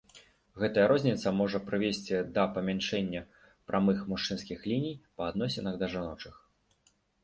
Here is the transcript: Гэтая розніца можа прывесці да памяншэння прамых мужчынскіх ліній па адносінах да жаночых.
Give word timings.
Гэтая 0.61 0.85
розніца 0.91 1.33
можа 1.41 1.61
прывесці 1.67 2.23
да 2.39 2.47
памяншэння 2.57 3.21
прамых 3.67 4.03
мужчынскіх 4.15 4.59
ліній 4.75 4.99
па 5.15 5.21
адносінах 5.33 5.73
да 5.83 5.97
жаночых. 5.97 6.47